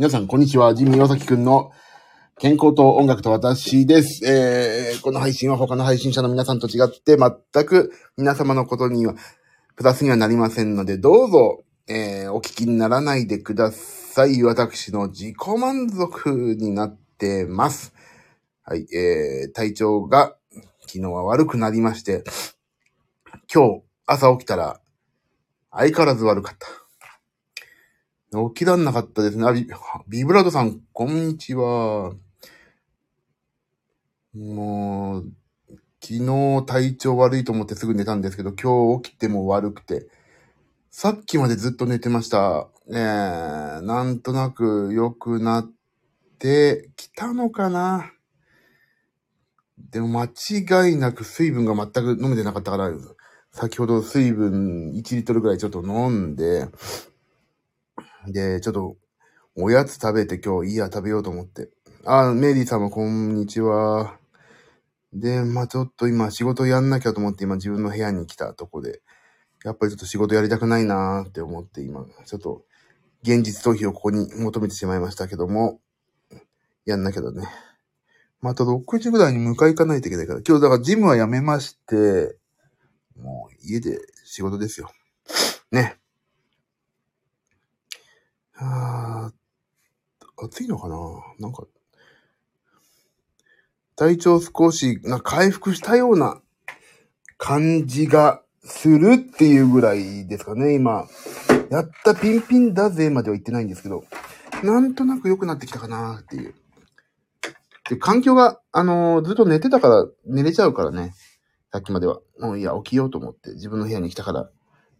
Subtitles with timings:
[0.00, 0.74] 皆さん、こんにちは。
[0.74, 1.72] ジミー岩崎くんの
[2.38, 4.24] 健康と音楽と私です。
[4.24, 9.14] えー、この配信は他の配信者の皆さんと違って、全く皆様のことには、
[9.76, 14.42] プラスにはなりませんので、どうぞ、えー、お聞きにならないでください。
[14.42, 17.92] 私の自己満足になってます。
[18.62, 20.34] はい、えー、体調が
[20.86, 22.24] 昨日は悪くなりまして、
[23.54, 24.80] 今日朝起きたら
[25.70, 26.79] 相変わらず悪かった。
[28.32, 29.44] 起きらんなかったですね。
[29.44, 29.66] あビ
[30.06, 32.12] ビブラートさん、こんにちは。
[34.32, 35.32] もう、
[36.00, 40.06] 昨日体調悪いと思ってすぐ寝たんですけど、今日起きても悪くて、
[40.92, 42.68] さっきまでずっと寝てました。
[42.86, 43.00] ねえ、
[43.82, 45.70] なんとなく良くなっ
[46.38, 48.12] てきたのかな。
[49.90, 52.92] でも間違いなく水分が全く飲めてなかったから、
[53.50, 56.68] 先ほど水分1リットルぐらいちょっと飲んで、
[58.26, 58.96] で、ちょっと、
[59.56, 61.70] おやつ食べて今日いいや食べようと思って。
[62.04, 64.18] あ、メリーさんもこんにちは。
[65.12, 69.00] で、まあちょっと今仕事やんなきゃと思って今自分の部屋に来たとこで、
[69.64, 72.62] やっぱりちょっと仕事やりたくないなーって思って今、ちょっと
[73.22, 75.80] 現実逃避をここに求めてしまいましたけども、
[76.86, 77.48] やんなきゃだね。
[78.40, 82.36] また6時ぐらいに迎え行かないといけないから、今日だからジムはやめまして、
[83.18, 84.90] もう家で仕事ですよ。
[85.72, 85.99] ね。
[88.60, 90.96] あー暑いのかな？
[91.38, 91.64] なんか、
[93.96, 96.40] 体調少しな回復したような
[97.36, 101.06] 感じがするっていうぐらいですかね、今。
[101.70, 104.04] やったピンピンだぜまでは言ってないんですけど、
[104.64, 106.54] なんとなく良くなってきたかなっていう。
[107.88, 111.12] で、環境が、あのーずっと寝てたから寝れちゃうからね。
[111.72, 112.20] さっきまでは。
[112.38, 114.50] もういや、起きようと思って自分の部屋に来たから、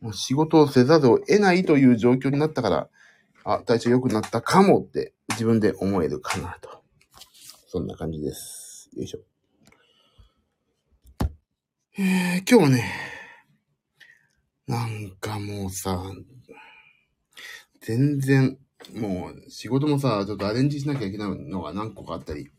[0.00, 2.88] もう仕事をせざるを得ないという状況になったから、
[3.55, 6.83] あ、体調良くなったかもって自分で思えるかなと。
[7.67, 8.91] そんな感じです。
[8.95, 9.20] よいしょ。
[11.99, 12.84] えー、今日はね、
[14.66, 16.00] なんかもうさ、
[17.81, 18.56] 全然、
[18.94, 22.50] もう仕事もさ、ちょっとアレンジしなきゃいけないのが何個かあったり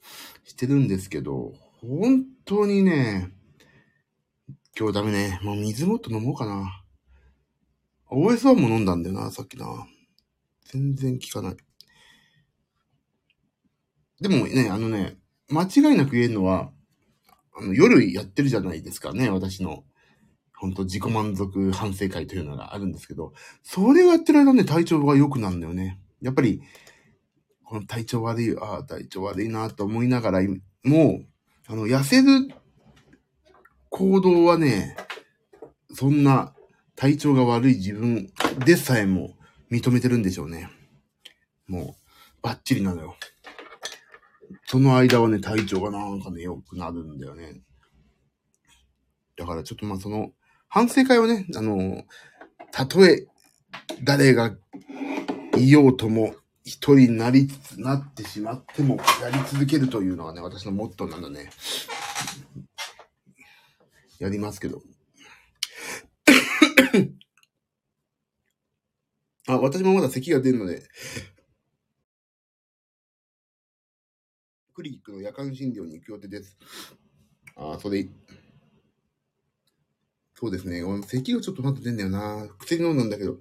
[0.44, 3.31] してるんですけど、本当にね、
[4.78, 5.40] 今日ダメね。
[5.44, 6.84] もう水もっと飲もうかな。
[8.12, 9.88] OS1 も飲んだんだよな、さっきな。
[10.71, 11.57] 全然効かない。
[14.21, 15.17] でもね、あのね、
[15.49, 16.71] 間違いなく言えるのは、
[17.53, 19.83] あの、夜やってるじゃないですかね、私の。
[20.55, 23.33] 本当自己満足反省会というのがあるんですけど、
[23.63, 25.99] それをやってる間ね、体調が良くなるんだよね。
[26.21, 26.61] やっぱり、
[27.65, 30.41] この体調悪い、ああ、体調悪いなと思いながら、
[30.83, 31.25] もう、
[31.67, 32.53] あの、痩せる
[33.89, 34.95] 行動はね、
[35.93, 36.53] そんな
[36.95, 38.31] 体調が悪い自分
[38.63, 39.35] でさえも
[39.71, 40.69] 認めてるんでしょうね。
[41.67, 42.01] もう、
[42.41, 43.15] バッチリなのよ。
[44.65, 47.61] その間はね、体調がなんかね、良くなるんだよね。
[49.37, 50.31] だからちょっとまあその、
[50.67, 52.03] 反省会はね、あの、
[52.71, 53.27] たとえ
[54.03, 54.55] 誰が
[55.57, 61.49] いようとも一人になりつつなってしまってもやり続けるというのがね、私のモットーなんだね。
[64.19, 64.81] やりますけど。
[69.51, 70.84] あ、私もまだ咳が出るので、
[74.73, 76.57] クリニックの夜間診療に行く予定です。
[77.56, 78.07] あ、それ、
[80.34, 80.81] そうですね。
[81.06, 82.47] 咳がちょっとまだ出んだよな。
[82.59, 83.39] 薬飲んだんだけど。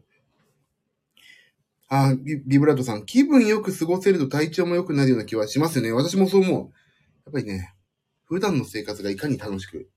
[1.88, 5.92] あビ、ビブラートさん、気分よく過ごせると体調も良くなるような気はしますよね。
[5.92, 6.60] 私もそう思う。
[7.25, 7.75] やっぱりね、
[8.25, 9.88] 普段の生活がいかに楽しく、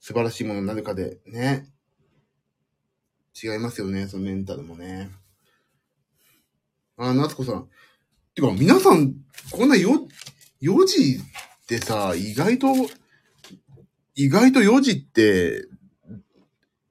[0.00, 1.72] 素晴らしいものになるかで、ね。
[3.42, 5.10] 違いますよね、そのメンタルもね。
[7.02, 7.68] あ、夏子さん。
[8.34, 9.14] てか、皆さん、
[9.50, 10.06] こんなよ、
[10.62, 11.20] 4時
[11.62, 12.68] ってさ、意外と、
[14.14, 15.66] 意外と4時って、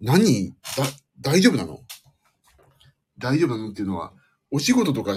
[0.01, 0.55] 何だ、
[1.21, 1.79] 大丈夫なの？
[3.17, 4.11] 大丈夫なのっていうのは、
[4.49, 5.13] お仕事とか、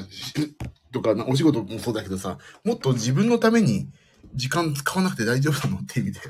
[0.93, 3.91] とか、お仕事もそうだけどさ、もっと自分のために
[4.35, 6.21] 時間使わなくて大丈夫なのって意味で、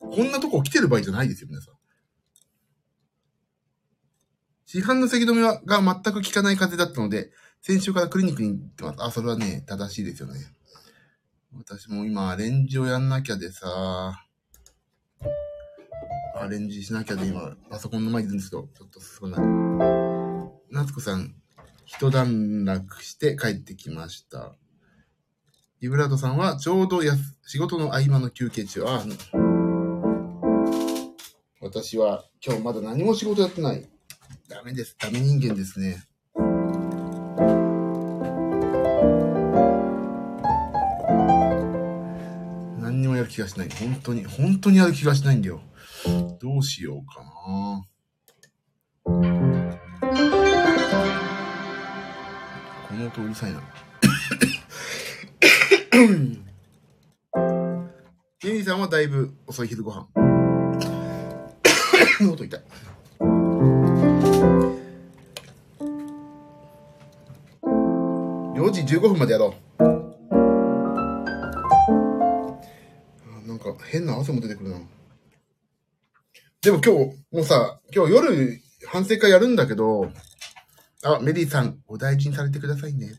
[0.00, 1.74] こんなとこ来てる場合じゃないですよ、皆さん。
[4.66, 7.30] 市販の咳止めはが全く効かない風だったので、
[7.62, 9.02] 先週からクリニックに行ってます。
[9.02, 10.40] あ、それはね、正しいですよね。
[11.54, 14.24] 私も今、アレンジをやんなきゃでさ、
[16.36, 19.32] アレンジしなきゃで今、パソコンの前にいるんですけど、ちょっとすごい。
[20.70, 21.34] 夏子さん、
[21.84, 24.56] 一段落して帰ってきました。
[25.80, 28.84] リブラードさんは、ちょうどやす仕事の合間の休憩中。
[28.86, 29.04] あ、
[31.60, 33.86] 私は今日まだ何も仕事やってない。
[34.48, 34.96] ダメです。
[34.98, 36.06] ダメ人間ですね。
[43.30, 43.68] 気がしない。
[43.70, 45.60] 本当に、本当にやる気がしないんだよ。
[46.40, 47.82] どうしようかな。
[49.04, 49.10] こ
[52.94, 53.62] の音うるさいな。
[58.38, 60.08] ケニーさんはだいぶ遅い昼ご飯。
[62.30, 62.60] 音痛い。
[68.56, 69.99] 4時15分までやろう。
[73.88, 74.80] 変な汗も出てくるな。
[76.62, 80.10] でも今日、もうさ、今日夜反省会やるんだけど、
[81.02, 83.14] あ、メリーさん、お大事にされてくださいね。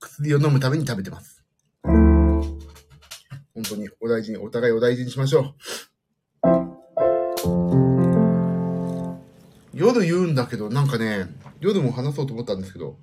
[0.00, 1.44] 薬を飲むために食べてます。
[1.84, 5.54] 本当にお大事に、お互いお大事にしましょう。
[9.72, 11.26] 夜言うんだけど、なんかね、
[11.60, 12.98] 夜も話そうと思ったんですけど、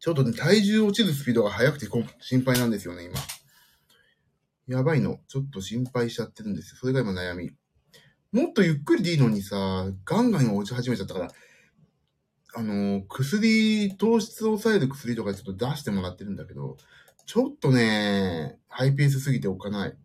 [0.00, 1.86] ちょっとね、体重落ちるスピードが速くて
[2.20, 3.14] 心配なんですよね、今。
[4.66, 5.20] やばいの。
[5.28, 6.76] ちょっと心配しちゃってるんですよ。
[6.80, 7.52] それが今悩み。
[8.32, 9.56] もっとゆっくりでいいのにさ、
[10.04, 11.28] ガンガン落ち始めちゃったから、
[12.54, 16.76] あの、薬、糖質を抑える薬とかちょっと出してもらってるんだけど、
[17.26, 19.96] ちょっとね、ハイペースすぎておかない。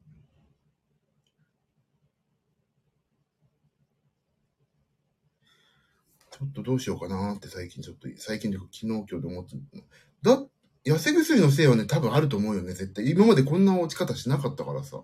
[6.32, 9.56] ちょっとどうしようかなって最近ちょっと、最近で昨日今日で思って
[10.24, 10.46] だ、
[10.86, 13.10] 痩せ薬のせいはね、多分あると思うよね、絶対。
[13.10, 15.04] 今までこんな落ち方しなかったからさ。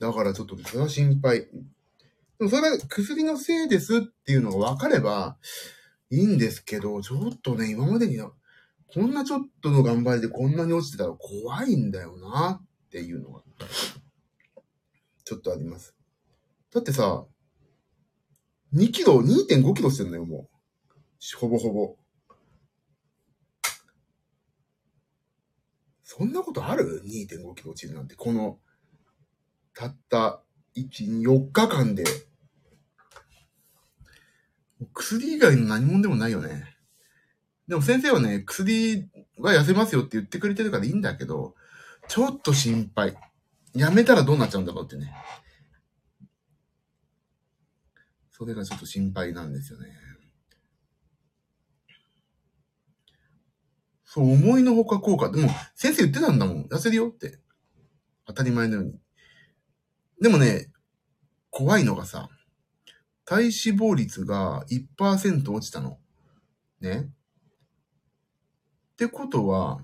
[0.00, 1.40] だからちょっと、それは心配。
[1.42, 1.48] で
[2.40, 5.36] もそれは薬のせいですっていうのが分かれば
[6.10, 13.42] いいんですけど、ちょっとね、今までに、こんなちょっとの頑張りでこんなに落ちてたら怖いんだよなっていうのが、
[15.24, 15.94] ちょっとあります。
[16.72, 17.24] だってさ、
[18.74, 21.38] 2キロ、2.5キロしてんのよ、もう。
[21.38, 21.96] ほぼほぼ。
[26.16, 28.60] そんなことある ?2.5 キロ落ちるなんて、この、
[29.74, 30.40] たった、
[30.76, 32.04] 1、4日間で。
[34.92, 36.76] 薬以外の何もんでもないよね。
[37.66, 39.08] でも先生はね、薬
[39.38, 41.56] は痩せますよって言ってくれてるからいいんだけど、
[42.06, 43.16] ちょっと心配。
[43.74, 45.12] やめたらどうなっちゃうんだろうってね。
[48.30, 50.03] それがちょっと心配なんですよね。
[54.14, 55.28] そう、思いのほか効果。
[55.28, 56.62] でも、先生言ってたんだもん。
[56.66, 57.40] 痩せるよって。
[58.26, 58.94] 当たり前のように。
[60.20, 60.70] でもね、
[61.50, 62.28] 怖いのがさ、
[63.24, 65.98] 体脂肪率が1%落ちたの。
[66.80, 67.08] ね。
[68.92, 69.80] ってことは、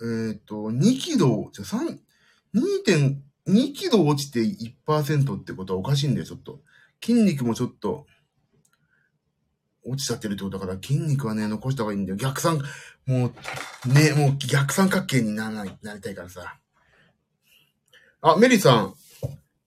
[0.00, 1.98] えっ、ー、と、2キロ、じゃ、3、
[2.54, 4.38] 2.2キロ落ちて
[4.86, 6.60] 1%ってことはおかしいんだよ、ちょっと。
[7.04, 8.06] 筋肉もちょっと、
[9.84, 12.16] 落ちちゃってるってことだから、筋肉はね、残した方がいいんだよ。
[12.16, 12.58] 逆三、
[13.06, 13.32] も
[13.86, 16.58] う、ね、もう逆三角形にならない、なりたいからさ。
[18.22, 18.94] あ、メリーさん。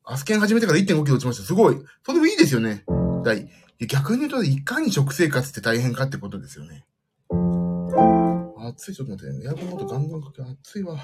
[0.03, 1.43] アスケン始めてから1.5キロ落ちました。
[1.43, 1.75] すごい。
[2.03, 2.85] それでもいいですよね。
[3.23, 3.49] だい
[3.85, 6.85] 逆に言うと、いかに食生活って大変かってことですよね。
[8.59, 9.45] 暑い、ちょっと待ってね。
[9.45, 10.97] エアコンもっとガンガンかけ、暑いわ。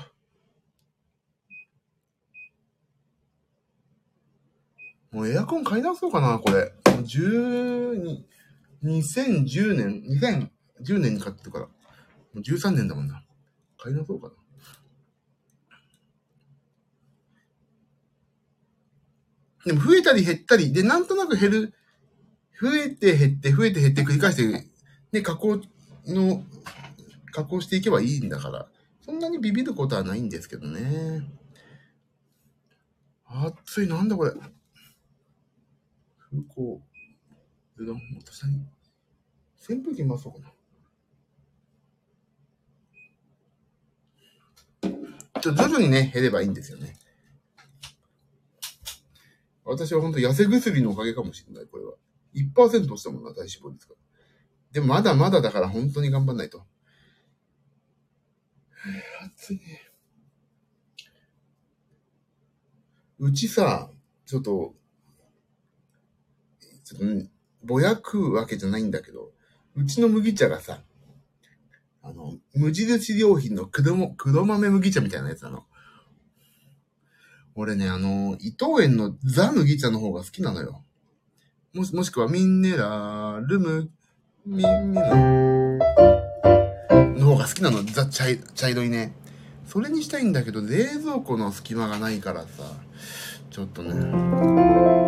[5.12, 6.74] もうエアコン買い直そうかな、これ。
[6.86, 8.24] 12、
[8.84, 11.72] 2010年、2010年に買ってるから、も
[12.36, 13.24] う13年だもんな。
[13.78, 14.34] 買い直そうかな。
[19.66, 21.74] でも増えたり減ったり、で、なんとなく減る、
[22.62, 24.68] 増えて減って、増えて減って繰り返して、
[25.12, 25.62] で、加工
[26.06, 26.44] の、
[27.32, 28.68] 加工していけばいいんだから、
[29.06, 31.24] そんなにビビることはないんですけどね。
[33.26, 34.32] 暑い、なんだこれ。
[34.32, 34.44] 空
[36.48, 36.82] 港。
[37.78, 38.66] うどん、もっと下に。
[39.70, 40.54] 扇風機回そうかな。
[45.42, 46.96] ちょ徐々にね、減ればいいんですよね。
[49.66, 51.94] 私は本当痩せ薬のおかげかもしれない、これは。
[52.34, 53.96] 1%落ちたもんな、体脂肪率が。
[54.72, 56.66] でもまだまだだから本当に頑張んないと。
[59.38, 59.92] 暑いね。
[63.20, 63.90] うちさ、
[64.26, 64.76] ちょっと、
[66.84, 67.06] ちょっと、
[67.64, 69.32] ぼやくわけじゃないんだけど、
[69.76, 70.82] うちの麦茶がさ、
[72.02, 75.64] あの、無印良品の黒も黒豆麦茶みたいなやつなの。
[77.56, 80.84] 俺ね、あの、伊藤園のザ麦茶の方が好きなのよ。
[81.74, 83.90] もし、もしくはミネラルム、
[84.46, 85.80] ミネラル
[87.20, 87.84] の方が好きなの。
[87.84, 89.14] ザ茶茶色いね。
[89.66, 92.48] それにしたいんだけど、冷蔵庫の隙間がないからさ、
[93.50, 95.03] ちょっとね。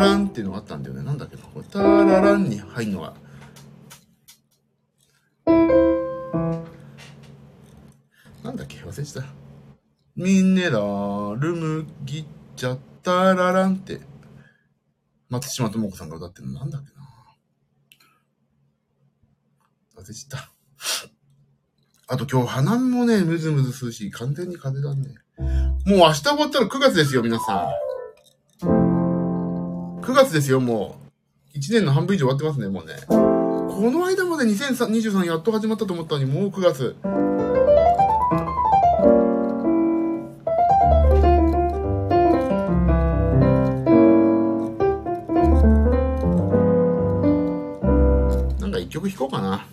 [0.00, 1.02] ラランっていうのがあったんだよね。
[1.02, 1.42] なんだっけな。
[1.42, 3.14] これタラランに入るのが。
[8.42, 9.24] なんだっけ忘れてた。
[10.16, 10.78] ミネラ
[11.38, 12.24] ル麦
[12.56, 14.00] 茶タラランって、
[15.28, 17.00] 松島智子さんが歌ってるのなんだっけな。
[20.02, 20.50] 忘れてた。
[22.08, 25.16] あと今日鼻もね、ムズムズするし、完全に風邪だね。
[25.84, 27.89] もう明日終わったら9月ですよ、皆さん。
[30.02, 30.96] 9月ですよ、も
[31.54, 31.58] う。
[31.58, 32.94] 1年の半分以上終わってますね、もうね。
[33.06, 36.96] この間まで2023やっと始まったと思ったのに、もう9月。
[48.60, 49.66] なんか一曲弾こうかな。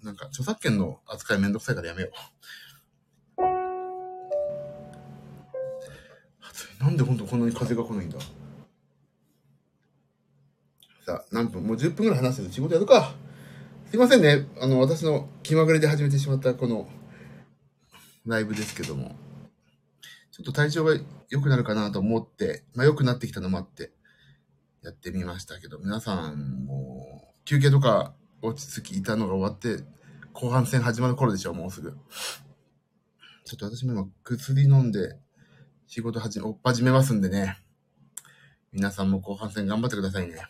[0.00, 2.12] うんなんか著作権の扱いめんどくさいからやめよう。
[6.82, 8.18] なんで本当こんなに風が来ないんだ
[11.04, 11.62] さあ、何分？
[11.62, 13.14] もう10分ぐらい話してる仕事やるか。
[13.90, 14.46] すいませんね。
[14.60, 16.88] あの、私の気まぐれで始めてしまったこの
[18.26, 19.16] ライブですけども。
[20.30, 20.94] ちょっと体調が
[21.30, 23.90] 良くなるかなと思って、まあ良くなってきたのもあって、
[24.82, 29.84] やってみましたけど、皆さんもう休憩とか落ち着きいたのが終わって、
[30.32, 31.96] 後半戦始まる頃でしょう、もうすぐ。
[33.44, 35.16] ちょっと私も今薬飲んで
[35.86, 37.58] 仕事始め、おっ始めますんでね。
[38.72, 40.42] 皆さんも後半戦頑張ってくださいね。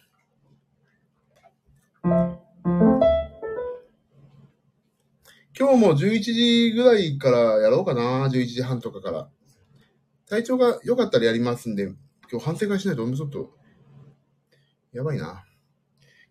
[5.56, 8.28] 今日も11時ぐらいからやろうかな。
[8.28, 9.28] 11時半とかから。
[10.28, 11.92] 体調が良かったらやりますんで、
[12.30, 13.50] 今日反省会しないとちょっと、
[14.92, 15.44] やばいな。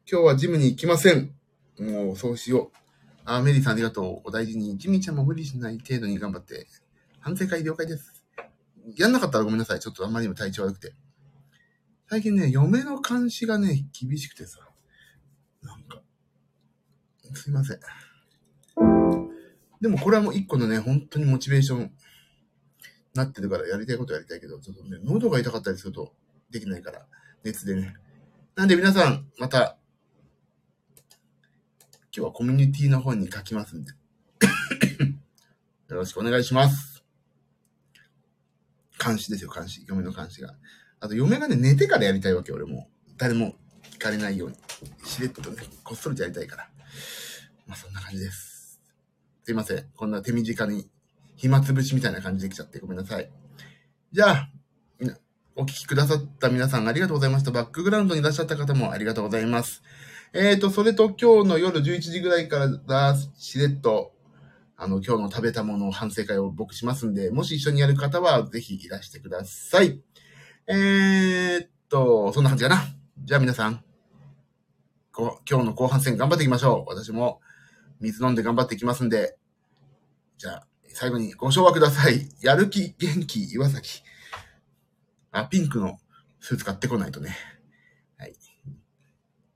[0.10, 1.37] 今日はジムに行きません。
[1.80, 2.78] もうそうしよう。
[3.26, 4.30] あ、メリーさんありがとう。
[4.30, 4.78] お大事に。
[4.78, 6.68] ジミちゃんも無理しない程度に頑張って。
[7.20, 8.24] 反省会了解です。
[8.96, 9.80] やんなかったらごめんなさい。
[9.80, 10.94] ちょっとあんまりにも体調悪くて。
[12.10, 14.60] 最近ね、嫁の監視がね、厳しくてさ。
[15.62, 16.02] なんか、
[17.34, 17.80] すいません。
[19.82, 21.92] でもこれはもう一個のね、本当にモチベーション
[23.14, 26.14] なってるからやりたいことやりたいけど、ちょっとね、喉が痛かったりすると
[26.50, 27.06] できないから、
[27.44, 27.94] 熱でね。
[28.56, 29.78] なんで皆さん、また、
[32.18, 33.92] 今日はコミュニティの方に書きますんで。
[35.88, 37.04] よろしくお願いします。
[39.00, 39.86] 監視ですよ、監視。
[39.88, 40.56] 嫁の監視が。
[41.00, 42.90] あと、嫁がね、寝てからやりたいわけ、俺も。
[43.18, 43.54] 誰も
[43.92, 44.56] 聞かれないように。
[45.06, 46.68] しれっとね、こっそりとやりたいから。
[47.68, 48.82] まあ、そんな感じです。
[49.44, 49.86] すいません。
[49.96, 50.90] こんな手短に、
[51.36, 53.30] 暇つぶしみたいな感じできちゃってごめんなさい。
[54.12, 54.50] じゃあ、
[55.56, 57.52] お聞きくださった皆さんありがとうございました。
[57.52, 59.84] バックグラウンドにいらっしゃった方もありがとうございます。
[60.34, 64.14] えーと、それと今日の夜11時ぐらいからしれっと、
[64.76, 70.02] あの、今日の食べたものを反省会を僕しますんで、もし一緒にやる方はぜひいらしてください。
[70.68, 72.84] えーっと、そんな感じかな。
[73.24, 73.84] じゃあ皆さん、
[75.12, 76.94] こ今日の後半戦頑張っていきましょう。
[76.94, 77.40] 私も
[78.00, 79.38] 水飲んで頑張っていきますんで。
[80.38, 82.30] じゃあ、最後にご唱和ください。
[82.42, 84.04] やる気、元気、岩崎。
[85.32, 86.00] あ、ピンクの
[86.40, 87.36] スーツ買ってこないとね。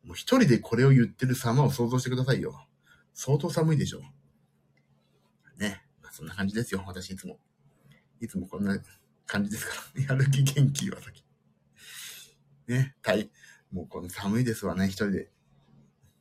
[0.04, 2.68] もう一人でこれを言ってる様を想像してくださいよ。
[3.14, 4.02] 相当寒いでしょ。
[5.58, 5.84] ね。
[6.02, 6.84] まあ、そんな感じですよ。
[6.88, 7.40] 私いつも。
[8.20, 8.78] いつもこんな
[9.26, 10.02] 感じですから。
[10.04, 11.24] やる気、元気、岩崎。
[12.68, 12.96] ね。
[13.02, 13.30] 大、
[13.72, 14.88] もうこの寒いですわね。
[14.88, 15.30] 一人で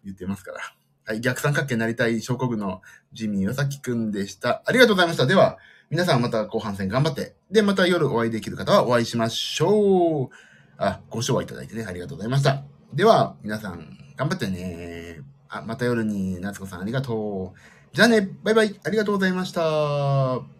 [0.04, 0.60] 言ってますから。
[1.04, 1.20] はい。
[1.20, 2.82] 逆三角形になりたい症候群の
[3.12, 4.62] ジミー岩崎くんでした。
[4.66, 5.26] ありがとうございました。
[5.26, 5.58] では、
[5.90, 7.34] 皆さんまた後半戦頑張って。
[7.50, 10.28] で、また夜お会いできる方はお会いしましょう。
[10.76, 12.79] あ、ご賞はいただいてね、ありがとうございました。
[12.92, 15.20] では、皆さん頑張ってね。
[15.48, 17.58] あ、また夜に夏子さんありがとう。
[17.92, 18.80] じゃあね、バイバイ。
[18.84, 20.59] ありがとうございました。